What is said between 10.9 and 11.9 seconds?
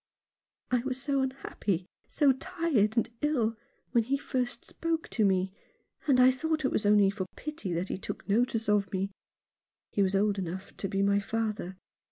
my father.